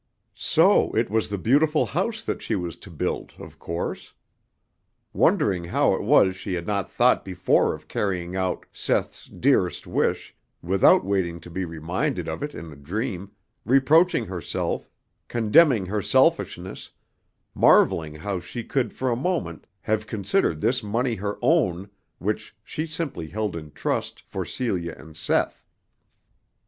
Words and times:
So 0.33 0.91
it 0.95 1.11
was 1.11 1.29
the 1.29 1.37
beautiful 1.37 1.85
house 1.85 2.23
that 2.23 2.41
she 2.41 2.55
was 2.55 2.75
to 2.77 2.89
build, 2.89 3.35
of 3.37 3.59
course. 3.59 4.15
Wondering 5.13 5.65
how 5.65 5.93
it 5.93 6.01
was 6.01 6.35
she 6.35 6.55
had 6.55 6.65
not 6.65 6.89
thought 6.89 7.23
before 7.23 7.75
of 7.75 7.87
carrying 7.87 8.35
out 8.35 8.65
Seth's 8.73 9.27
dearest 9.27 9.85
wish 9.85 10.33
without 10.63 11.05
waiting 11.05 11.39
to 11.41 11.51
be 11.51 11.65
reminded 11.65 12.27
of 12.27 12.41
it 12.41 12.55
in 12.55 12.73
a 12.73 12.75
dream, 12.75 13.29
reproaching 13.63 14.25
herself, 14.25 14.89
condemning 15.27 15.85
her 15.85 16.01
selfishness, 16.01 16.89
marvelling 17.53 18.15
how 18.15 18.39
she 18.39 18.63
could 18.63 18.91
for 18.91 19.11
a 19.11 19.15
moment 19.15 19.67
have 19.81 20.07
considered 20.07 20.61
this 20.61 20.81
money 20.81 21.13
her 21.13 21.37
own 21.43 21.91
which 22.17 22.55
she 22.63 22.87
simply 22.87 23.27
held 23.27 23.55
in 23.55 23.69
trust 23.69 24.19
for 24.21 24.45
Celia 24.45 24.95
and 24.97 25.15
Seth. 25.15 25.63